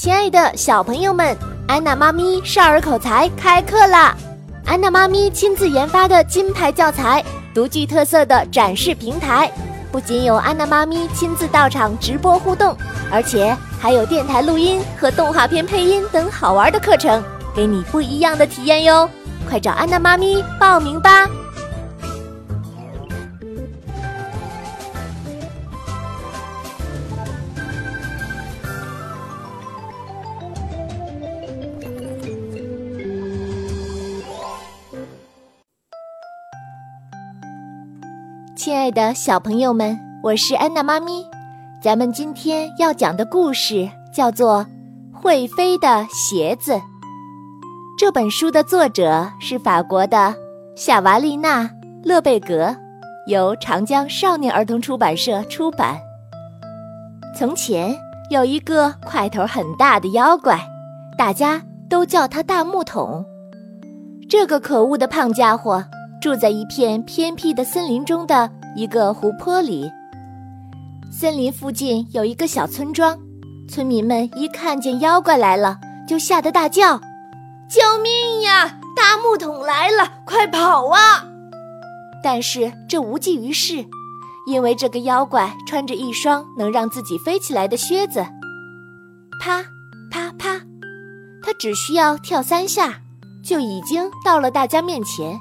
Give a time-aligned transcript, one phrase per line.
[0.00, 1.36] 亲爱的小朋友们，
[1.68, 4.16] 安娜妈咪少儿口才开课啦！
[4.64, 7.22] 安娜妈咪亲自研发的金牌教材，
[7.54, 9.52] 独具特色的展示平台，
[9.92, 12.74] 不仅有安娜妈咪亲自到场直播互动，
[13.12, 17.22] 而且还有电台录音和动画片配音等好玩的课程，
[17.54, 19.06] 给你不一样的体验哟！
[19.50, 21.28] 快找安娜妈咪报名吧！
[38.62, 41.24] 亲爱的小朋友们，我是安娜妈咪。
[41.82, 44.66] 咱们今天要讲的故事叫做
[45.18, 46.72] 《会飞的鞋子》。
[47.98, 50.34] 这本书的作者是法国的
[50.76, 51.62] 夏娃丽娜·
[52.04, 52.76] 勒贝格，
[53.26, 55.98] 由长江少年儿童出版社出版。
[57.34, 57.96] 从前
[58.28, 60.60] 有一个块头很大的妖怪，
[61.16, 63.24] 大家都叫他大木桶。
[64.28, 65.82] 这个可恶的胖家伙。
[66.20, 69.90] 住在一片偏僻的森林中的一个湖泊里。
[71.10, 73.18] 森林附近有一个小村庄，
[73.68, 77.00] 村民们一看见妖怪来了，就吓得大叫
[77.68, 78.78] ：“救命呀！
[78.94, 81.24] 大木桶来了，快跑啊！”
[82.22, 83.84] 但是这无济于事，
[84.46, 88.20] 因为这个妖怪穿着一双能让自己飞起来的靴子。
[89.40, 89.64] 啪
[90.10, 90.60] 啪啪，
[91.42, 93.00] 他只需要跳三下，
[93.42, 95.40] 就已经到了大家面前。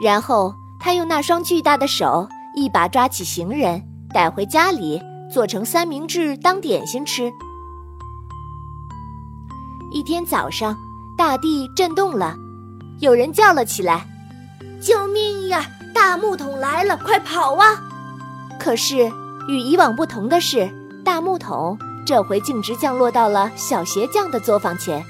[0.00, 3.82] 然后他用那双巨大的手一把抓起行人，
[4.14, 5.00] 带回家里
[5.32, 7.30] 做成三明治当点心吃。
[9.90, 10.76] 一天早上，
[11.16, 12.36] 大地震动了，
[13.00, 14.06] 有人叫了起来
[14.80, 15.66] ：“救命呀！
[15.94, 17.82] 大木桶来了，快跑啊！”
[18.60, 19.10] 可是
[19.48, 20.70] 与以往不同的是，
[21.04, 25.02] 大木桶这回径直降落到了小鞋匠的作坊前。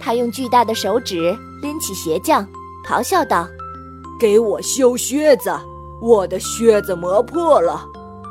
[0.00, 2.46] 他用巨大的手指拎起鞋匠，
[2.84, 3.46] 咆哮道。
[4.22, 5.52] 给我修靴子，
[6.00, 7.84] 我的靴子磨破了。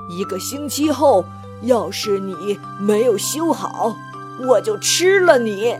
[0.09, 1.21] 一个星期后，
[1.63, 3.93] 要是你没有修好，
[4.47, 5.75] 我就吃了你。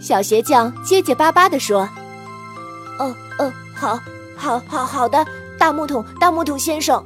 [0.00, 1.88] 小鞋匠结结巴巴地说
[2.98, 3.96] ：“哦哦，好，
[4.36, 5.24] 好，好，好的，
[5.56, 7.00] 大木桶，大木桶先生。”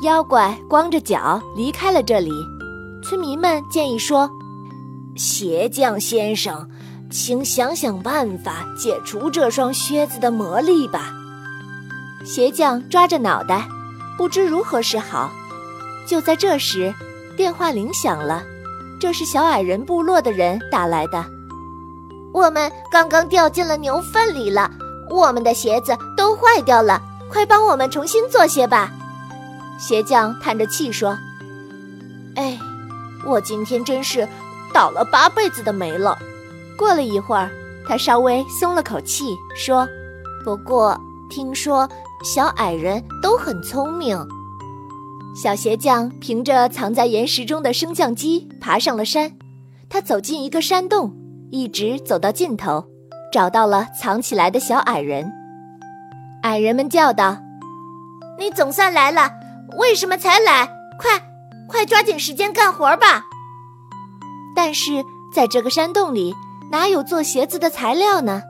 [0.00, 2.32] 妖怪光着脚离开了这里。
[3.02, 4.26] 村民们建议说
[5.14, 6.66] ：“鞋匠先生。”
[7.10, 11.10] 请想想办法解除这双靴子的魔力吧。
[12.24, 13.66] 鞋匠抓着脑袋，
[14.18, 15.30] 不知如何是好。
[16.06, 16.92] 就在这时，
[17.36, 18.42] 电话铃响了，
[19.00, 21.24] 这是小矮人部落的人打来的。
[22.32, 24.70] 我们刚刚掉进了牛粪里了，
[25.08, 28.90] 我们的鞋子都坏掉了，快帮我们重新做些吧。
[29.78, 31.18] 鞋匠叹着气说
[32.36, 32.58] ：“哎，
[33.24, 34.28] 我今天真是
[34.74, 36.18] 倒了八辈子的霉了。”
[36.78, 37.50] 过了一会儿，
[37.86, 39.86] 他稍微松了口气，说
[40.44, 40.96] ：“不过
[41.28, 41.88] 听说
[42.22, 44.16] 小矮人都很聪明。”
[45.34, 49.32] 小鞋匠凭着藏在岩石中的升降机爬上了山。
[49.90, 51.12] 他走进一个山洞，
[51.50, 52.84] 一直走到尽头，
[53.32, 55.32] 找到了藏起来的小矮人。
[56.42, 57.38] 矮人们叫道
[58.38, 59.30] ：“你总算来了！
[59.78, 60.66] 为什么才来？
[60.98, 61.10] 快，
[61.66, 63.24] 快抓紧时间干活吧！”
[64.54, 66.34] 但是在这个山洞里。
[66.70, 68.42] 哪有做鞋子的材料呢？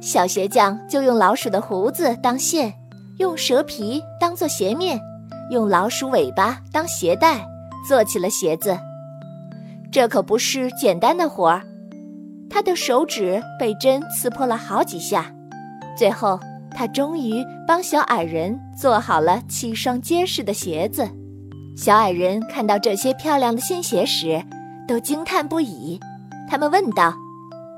[0.00, 2.72] 小鞋匠就用老鼠的胡子当线，
[3.18, 5.00] 用蛇皮当做鞋面，
[5.50, 7.44] 用老鼠尾巴当鞋带，
[7.88, 8.78] 做起了鞋子。
[9.90, 11.62] 这可不是简单的活儿，
[12.48, 15.26] 他的手指被针刺破了好几下。
[15.96, 16.38] 最后，
[16.70, 21.08] 他终于帮小矮人做好了七双结实的鞋子。
[21.76, 24.40] 小矮人看到这些漂亮的新鞋时，
[24.86, 25.98] 都惊叹不已。
[26.48, 27.12] 他们问道。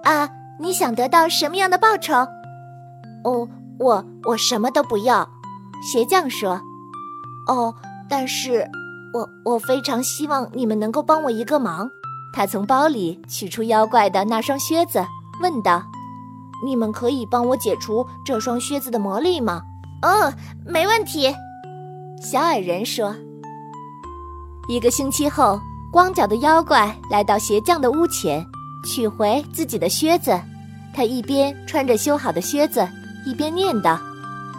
[0.05, 0.29] 啊，
[0.59, 2.15] 你想得到什么样的报酬？
[3.25, 5.29] 哦，我我什么都不要。
[5.83, 6.61] 鞋匠说
[7.49, 7.75] ：“哦，
[8.09, 8.69] 但是，
[9.15, 11.89] 我我非常希望你们能够帮我一个忙。”
[12.33, 15.05] 他从包里取出妖怪的那双靴子，
[15.43, 15.83] 问道
[16.65, 19.63] ：“你们可以帮我解除这双靴子的魔力吗
[20.03, 20.33] ？”“哦，
[20.65, 21.35] 没问题。”
[22.23, 23.15] 小矮人说。
[24.69, 25.59] 一个星期后，
[25.93, 28.47] 光脚的妖怪来到鞋匠的屋前。
[28.85, 30.41] 取回自己的靴子，
[30.95, 32.87] 他一边穿着修好的靴子，
[33.27, 33.99] 一边念叨：“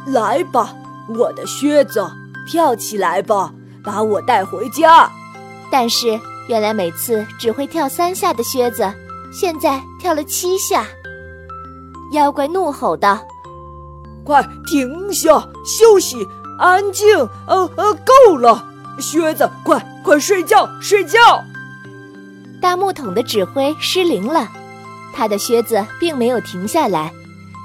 [0.07, 0.73] 来吧，
[1.09, 2.05] 我的靴子，
[2.47, 3.53] 跳起来吧，
[3.83, 5.09] 把我带回家。”
[5.71, 8.91] 但是，原来每次只会跳三下的靴子，
[9.31, 10.85] 现在跳了七下。
[12.13, 13.19] 妖怪怒吼道
[14.25, 16.27] ：“快停下，休息，
[16.59, 17.17] 安静！
[17.47, 18.65] 呃呃，够了，
[18.99, 21.19] 靴子，快快睡觉，睡觉！”
[22.61, 24.47] 大木桶的指挥失灵了，
[25.11, 27.11] 他的靴子并没有停下来，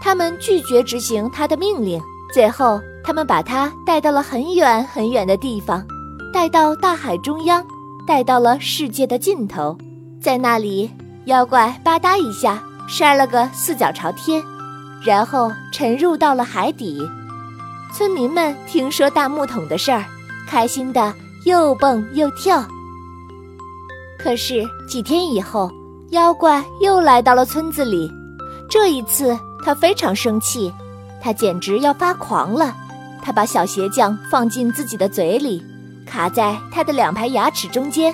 [0.02, 2.00] 他们拒绝执行他的命令。
[2.32, 5.86] 最后，他们把他带到了很远很远的地方，
[6.32, 7.64] 带到大海中央，
[8.06, 9.76] 带到了世界的尽头，
[10.20, 10.90] 在那里，
[11.26, 14.42] 妖怪吧嗒一下摔了个四脚朝天，
[15.04, 16.98] 然后沉入到了海底。
[17.92, 20.04] 村民们听说大木桶的事儿，
[20.48, 21.14] 开心的
[21.44, 22.64] 又蹦又跳。
[24.26, 25.70] 可是几天以后，
[26.10, 28.10] 妖怪又来到了村子里。
[28.68, 30.72] 这一次，他非常生气，
[31.22, 32.74] 他简直要发狂了。
[33.22, 35.62] 他把小鞋匠放进自己的嘴里，
[36.04, 38.12] 卡在他的两排牙齿中间。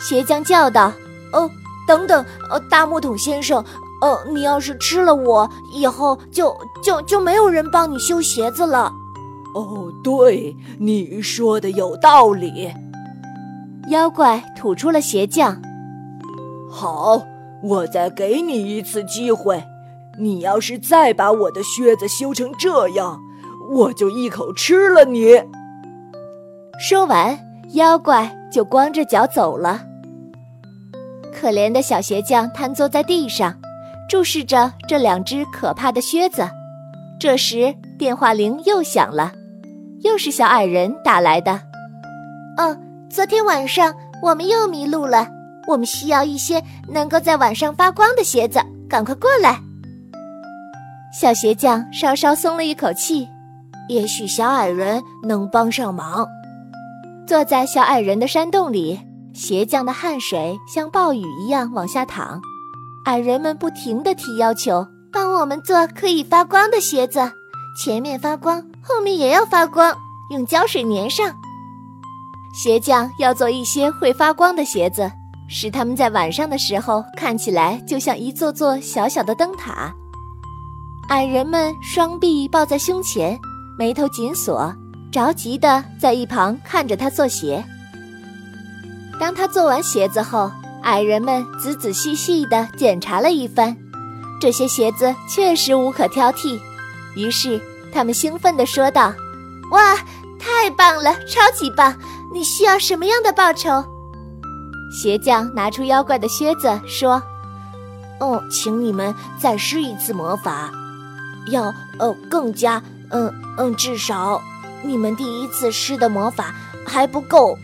[0.00, 0.92] 鞋匠叫道
[1.32, 1.48] ：“哦，
[1.86, 3.64] 等等，呃，大木桶先生，
[4.00, 6.52] 呃，你要是吃了我，以后就
[6.82, 8.92] 就就没有人帮你修鞋子了。”
[9.54, 12.68] 哦，对，你说的有道理。
[13.88, 15.60] 妖怪吐出了鞋匠。
[16.70, 17.22] 好，
[17.62, 19.62] 我再给你一次机会。
[20.18, 23.18] 你要是再把我的靴子修成这样，
[23.70, 25.42] 我就一口吃了你。
[26.78, 27.38] 说完，
[27.72, 29.82] 妖怪就光着脚走了。
[31.32, 33.54] 可怜的小鞋匠瘫坐在地上，
[34.08, 36.48] 注视着这两只可怕的靴子。
[37.18, 39.32] 这时，电话铃又响了，
[40.00, 41.52] 又是小矮人打来的。
[42.56, 42.76] 哦。
[43.12, 45.28] 昨天晚上我们又迷路了，
[45.66, 49.60] 我们需要一些能够在晚上发光的鞋子，赶快过来！
[51.12, 53.28] 小鞋匠稍稍松了一口气，
[53.86, 56.26] 也许小矮人能帮上忙。
[57.26, 58.98] 坐在小矮人的山洞里，
[59.34, 62.40] 鞋匠的汗水像暴雨一样往下淌。
[63.04, 67.30] 矮人们不停地提要求，帮我们做可以发光的鞋子，
[67.78, 69.94] 前面发光，后面也要发光，
[70.30, 71.30] 用胶水粘上。
[72.52, 75.10] 鞋匠要做一些会发光的鞋子，
[75.48, 79.92] 使它们在晚上的时候看起来就像一座座小小的灯塔。
[81.08, 83.38] 矮人们双臂抱在胸前，
[83.78, 84.74] 眉头紧锁，
[85.10, 87.64] 着急地在一旁看着他做鞋。
[89.18, 90.50] 当他做完鞋子后，
[90.82, 93.76] 矮人们仔仔细细地检查了一番，
[94.40, 96.58] 这些鞋子确实无可挑剔。
[97.14, 97.60] 于是
[97.92, 99.12] 他们兴奋地说道
[99.72, 99.96] ：“哇，
[100.42, 101.94] 太棒了，超级棒！”
[102.34, 103.84] 你需要什么样的报酬？
[104.90, 107.22] 鞋匠拿出妖怪的靴子说
[108.18, 110.70] ：“哦，请你们再施一次魔法，
[111.48, 114.40] 要呃更加嗯嗯，至少
[114.82, 116.54] 你们第一次施的魔法
[116.86, 117.56] 还不够。”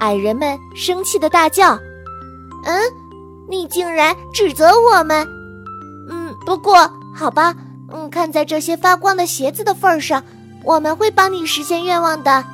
[0.00, 1.78] 矮人们生气的大叫
[2.64, 2.80] ：“嗯，
[3.48, 5.26] 你竟然指责我们？
[6.08, 7.54] 嗯，不过好吧，
[7.92, 10.24] 嗯，看在这些发光的鞋子的份上，
[10.64, 12.44] 我们会帮你实现愿望的。”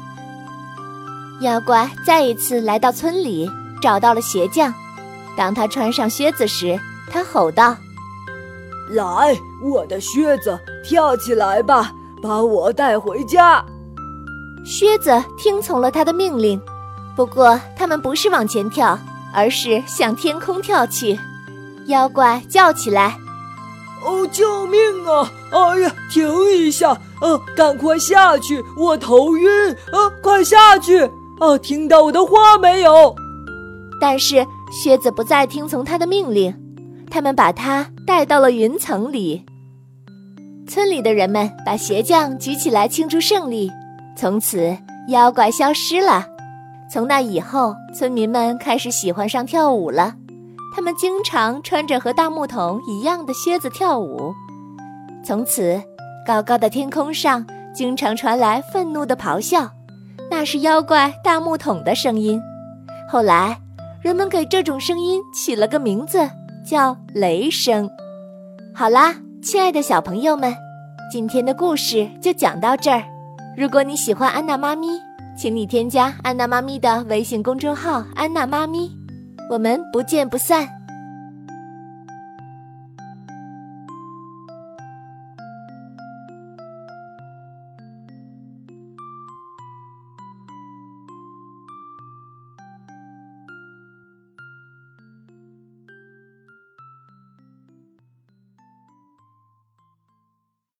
[1.40, 3.50] 妖怪再一次来到村里，
[3.80, 4.72] 找到了鞋匠。
[5.36, 6.80] 当他穿上靴子时，
[7.10, 7.76] 他吼道
[8.90, 11.92] ：“来，我的靴子，跳起来吧，
[12.22, 13.62] 把我带回家。”
[14.64, 16.60] 靴子听从了他的命令，
[17.14, 18.98] 不过他们不是往前跳，
[19.32, 21.18] 而是向天空跳去。
[21.86, 23.18] 妖怪叫起来
[24.02, 25.30] ：“哦，救命啊！
[25.52, 26.26] 哎呀，停
[26.56, 26.98] 一下！
[27.20, 29.48] 呃，赶快下去，我头晕！
[29.92, 31.08] 呃，快下去！”
[31.40, 33.14] 哦，听到我的话没有？
[34.00, 36.54] 但是靴子不再听从他的命令，
[37.10, 39.44] 他们把他带到了云层里。
[40.68, 43.70] 村里的人们把鞋匠举起来庆祝胜利。
[44.16, 44.76] 从此，
[45.08, 46.26] 妖怪消失了。
[46.90, 50.14] 从那以后，村民们开始喜欢上跳舞了。
[50.74, 54.34] 他们经常穿着和大木桶一样的靴子跳舞。
[55.24, 55.80] 从此，
[56.26, 59.70] 高高的天空上经常传来愤怒的咆哮。
[60.28, 62.42] 那是妖怪大木桶的声音。
[63.08, 63.56] 后来，
[64.02, 66.28] 人们给这种声音起了个名字，
[66.66, 67.88] 叫雷声。
[68.74, 70.52] 好啦，亲爱的小朋友们，
[71.12, 73.04] 今天的故事就讲到这儿。
[73.56, 74.88] 如果你喜欢安娜妈咪，
[75.38, 78.90] 请你添加安娜妈咪的微信公众号“安娜妈咪”，
[79.48, 80.68] 我们不见不散。